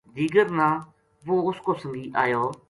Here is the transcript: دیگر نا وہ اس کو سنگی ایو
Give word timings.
دیگر 0.17 0.47
نا 0.57 0.69
وہ 1.25 1.35
اس 1.49 1.57
کو 1.65 1.71
سنگی 1.81 2.05
ایو 2.21 2.43